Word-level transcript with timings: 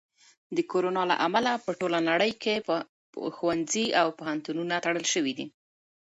د 0.55 0.57
کرونا 0.71 1.03
له 1.11 1.15
امله 1.25 1.51
په 1.65 1.71
ټوله 1.79 1.99
نړۍ 2.09 2.31
کې 2.43 2.55
ښوونځي 3.35 3.85
او 3.99 4.07
پوهنتونونه 4.19 4.75
تړل 4.85 5.05
شوي 5.13 5.33
دي. 5.37 5.45